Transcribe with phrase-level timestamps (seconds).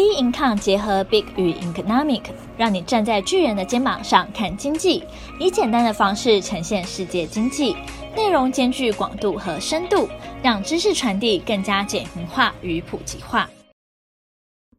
[0.00, 2.22] B Income 结合 Big 与 Economic，
[2.56, 5.04] 让你站在巨人的肩膀上看经济，
[5.38, 7.76] 以简单的方式呈现世界经济，
[8.16, 10.08] 内容兼具广度和深度，
[10.42, 13.50] 让知识传递更加简明化与普及化。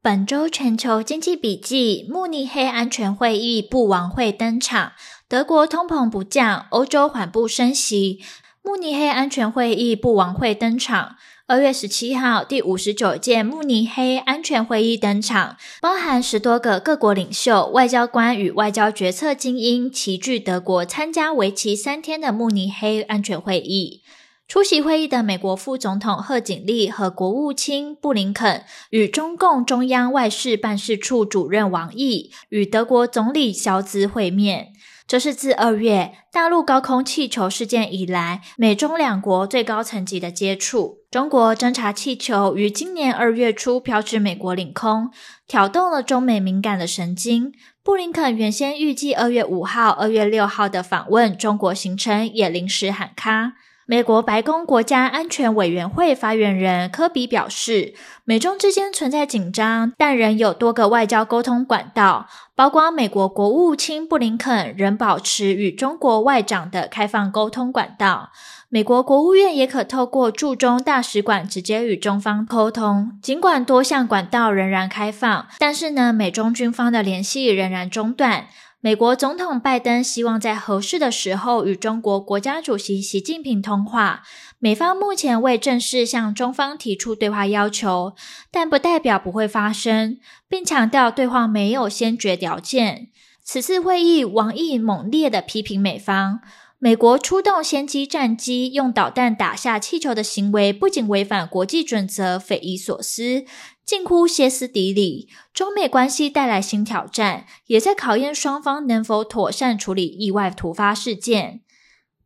[0.00, 4.92] 本周全球经济笔记：慕尼黑安全会议不王会登场，
[5.28, 8.20] 德国通膨不降，欧洲缓步升息。
[8.62, 11.16] 慕尼黑安全会议不王会登场。
[11.50, 24.02] 二月十七号，第五十九届慕尼黑安全会议登场，包含十多个各国领袖、外交官与外交决策精英齐聚德国，参加为期三天的慕尼黑安全会议。
[24.46, 34.72] 出席会议的美国副总统贺锦丽和国务卿布林肯，与中共中央外事办事处主任王毅与德国总理肖兹会面。
[35.10, 40.98] 这是自二月大陆高空气球事件以来，美中两国最高层级的接触。
[41.10, 45.10] 中国侦察气球于今年二月初飘至美国领空，
[45.48, 47.52] 挑动了中美敏感的神经。
[47.82, 53.54] 布林肯原先预计二月五号、二月六号的访问中国行程也临时喊卡。
[53.90, 68.30] 美国白宫国家安全委员会发言人科比表示，美中之间存在紧张，但仍有多个外交沟通管道，包括美国国务卿布林肯仍保持与中国外长的开放沟通管道。
[68.68, 73.18] 美国国务院也可透过驻中大使馆直接与中方沟通。
[73.20, 78.46] 尽管多项管道仍然开放，但是呢，美中军方的联系仍然中断。
[78.82, 84.22] 美国总统拜登希望在合适的时候与中国国家主席习近平通话。
[84.58, 88.14] 美方目前未正式向中方提出对话要求，
[88.50, 93.08] 但不代表不会发生，并强调对话没有先决条件。
[93.44, 96.40] 此次会议，王毅猛烈的批评美方，
[96.82, 103.44] 美国出动先机战机用导弹打下气球的行为，不仅违反国际准则，匪夷所思。
[103.84, 111.60] 近乎歇斯底里，中美关系带来新挑战，也在考验双方能否妥善处理意外突发事件。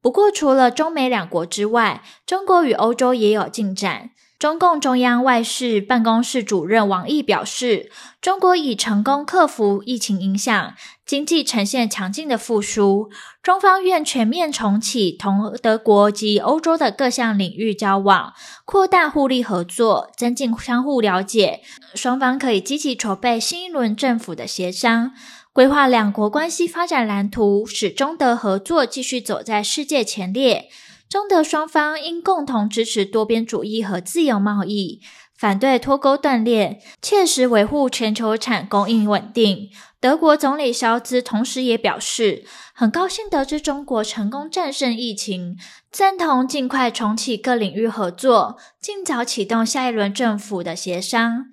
[0.00, 4.10] 不过，除了中美两国之外，中国与欧洲也有进展。
[4.38, 7.90] 中共中央外事办公室主任王毅表示，
[8.20, 10.74] 中国已成功克服疫情影响，
[11.06, 13.10] 经济呈现强劲的复苏。
[13.42, 18.34] 中方愿全面重启同德国及欧洲的各项领域交往，
[18.66, 21.60] 扩大互利合作，增进相互了解。
[21.94, 25.12] 双方可以积极筹备新一轮政府的协商，
[25.54, 30.68] 规划两国关系发展蓝图，使中德合作继续走在世界前列。
[31.08, 35.00] 中德双方应共同支持多边主义和自由贸易，
[35.36, 39.70] 反对脱钩断链，切实维护全球产供应稳定。
[40.00, 42.44] 德国总理肖兹同时也表示，
[42.74, 45.56] 很高兴得知中国成功战胜疫情，
[45.90, 51.46] 赞同尽快重启各领域合作，尽早启动下一轮政府的协商。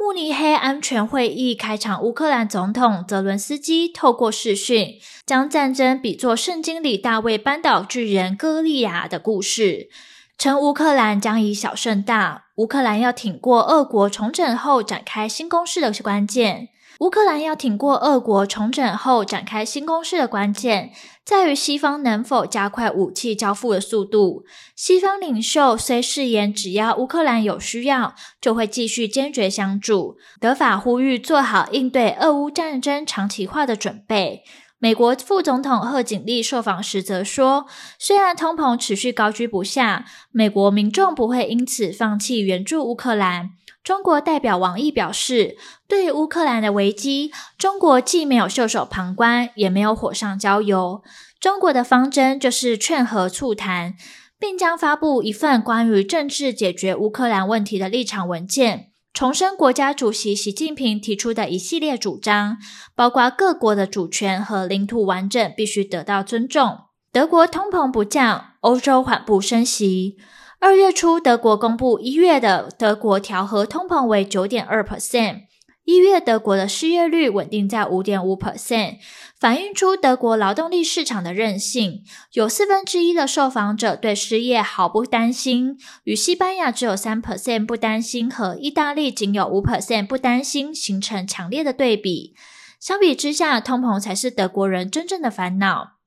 [0.00, 9.90] 慕尼黑安全会议开场，乌克兰总统泽伦斯基透过视讯，将战争比作圣经里大卫扳倒巨人歌利亚的故事，
[10.38, 16.70] 称乌克兰将以小胜大，乌克兰要挺过俄国重整后展开新攻势的关键。
[17.00, 20.92] 乌克兰要挺过俄国重整后展开新攻势的关键，
[21.24, 24.44] 在于西方能否加快武器交付的速度。
[24.76, 30.18] 西方领袖虽誓言，只要乌克兰有需要，就会继续坚决相助。
[30.38, 34.44] 德法呼吁做好应对俄乌战争长期化的准备。
[34.82, 37.66] 美国副总统贺锦丽受访时则说，
[37.98, 43.50] 虽然通膨持续高居不下，美国民众不会因此放弃援助乌克兰。
[43.84, 51.02] 中国代表王毅表示，对于乌克兰的危机，中国既没有袖手旁观，也没有火上浇油。
[51.38, 53.94] 中国的方针就是劝和促谈，
[54.38, 62.56] 并将发布一份关于政治解决乌克兰问题的立场文件，重申国家主席习近平提出的一系列主张，
[62.94, 66.78] 包括各国的主权和领土完整必须得到尊重。
[67.12, 70.16] 德国通膨不降，欧洲缓步升息。
[70.60, 75.46] 二月初，德国公布一月的德国调和通膨为九点二 percent，
[75.90, 78.98] 一月德国的失业率稳定在五点五 percent，
[79.40, 82.04] 反映出德国劳动力市场的韧性。
[82.34, 92.36] 有四分之一的受访者对失业毫不担心，与西班牙只有三 percent 不担心和意大利仅有五 percent 不担心形成强烈的对比。
[92.78, 95.99] 相比之下，通膨才是德国人真正的烦恼。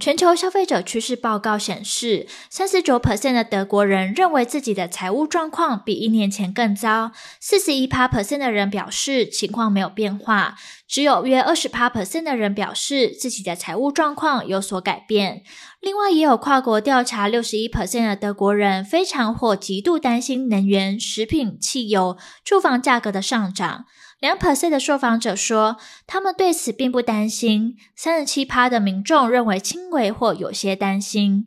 [0.00, 7.10] 全球消费者趋势报告显示，三十九 percent 的德国人认为自己的财务状况比一年前更糟，
[7.40, 10.54] 四十一 percent 的人表示情况没有变化，
[10.86, 15.42] 只有约二十 percent 的人表示自己的财务状况有所改变。
[15.80, 23.86] 另外，也有跨国调查，六十一 percent 的德国人非常或极度担心能源、食品、汽油、住房价格的上涨。
[24.20, 25.76] 两 percent 的受访者说，
[26.06, 27.76] 他们对此并不担心。
[27.94, 31.46] 三十七趴的民众认为轻微或有些担心。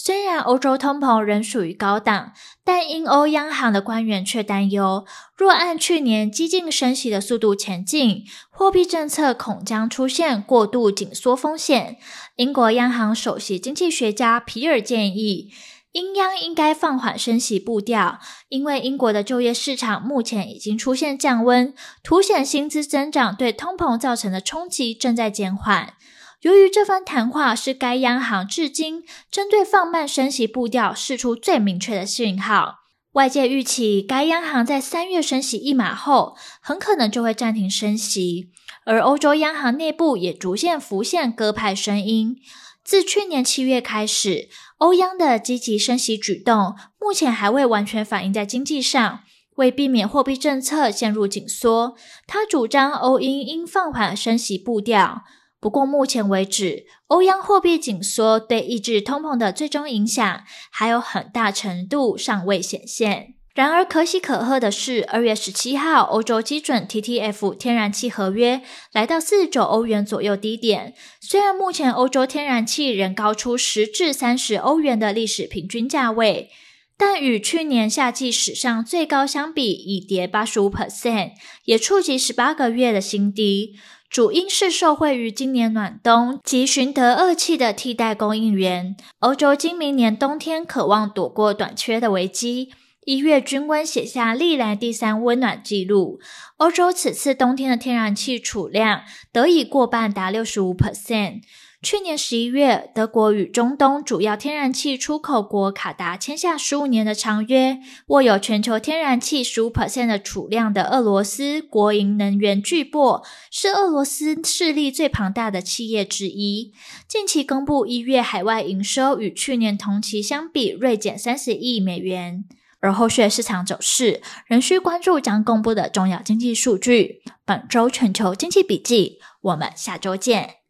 [0.00, 2.32] 虽然欧洲通膨仍属于高档，
[2.62, 5.04] 但英欧央行的官员却担忧，
[5.36, 11.96] 若按去年激进升息的速度前进，货币政策恐将出现过度紧缩风险。
[12.36, 15.52] 英国央行首席经济学家皮尔建议，
[15.92, 18.18] 英央应该放缓升息步调，
[18.48, 25.94] 因为英国的就业市场目前已经出现降温，凸显薪资增长对通膨造成的冲击正在减缓。
[26.42, 32.76] 由于这番谈话是该央行至今针对放慢升息步调释出最明确的信号，
[33.12, 38.50] 外界预期该央行在三月升息一码后，很可能就会暂停升息。
[38.84, 42.36] 而欧洲央行内部也逐渐浮现鸽派声音。
[42.84, 44.48] 自去年七月开始，
[44.78, 49.20] 欧央的积极升息举动目前还未完全反映在经济上。
[49.56, 51.96] 为避免货币政策陷入紧缩，
[52.28, 55.22] 他主张欧英应放缓升息步调。
[55.58, 63.37] 不过，目前为止，欧央货币紧缩对抑制通膨的最终影响还有很大程度尚未显现。
[63.58, 68.62] 然而，可喜可贺的是，二月十七号，欧洲基准 TTF 天然气合约
[68.92, 70.94] 来到四十九欧元左右低点。
[71.20, 76.50] 虽然目前欧洲天然气仍高出十至三十欧元的历史平均价位，
[76.96, 81.32] 但与去年夏季史上最高相比，已跌八十五 percent，
[81.64, 83.74] 也触及十八个月的新低。
[84.08, 92.70] 主因是受惠于今年暖冬及寻得二气的替代供应源，欧洲今明年冬天渴望躲过短缺的危机。
[93.08, 96.20] 一月均温写下历来第三温暖纪录，
[96.58, 99.00] 欧洲此次冬天的天然气储量
[99.32, 101.40] 得以过半，达六十五 percent。
[101.80, 107.78] 去年十一月，德国与中东主要天然气出口国卡达签下十五年的长约。
[108.08, 116.74] 握有全球天然气十五 percent 的储量的俄罗斯国营能源巨擘，是俄罗斯势力最庞大的企业之一。
[117.08, 122.44] 近期公布一月海外营收与去年同期相比锐减三十亿美元。
[122.80, 127.22] 而后续市场走势仍需关注将公布的重要经济数据。
[127.44, 130.67] 本周全球经济笔记，我们下周见。